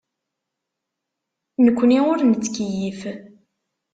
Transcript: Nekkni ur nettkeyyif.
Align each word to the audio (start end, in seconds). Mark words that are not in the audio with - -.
Nekkni 1.65 1.99
ur 2.11 2.19
nettkeyyif. 2.23 3.01